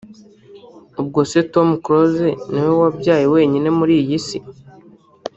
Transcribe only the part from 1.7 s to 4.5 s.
Close niwe wabyaye wenyine muri iyi si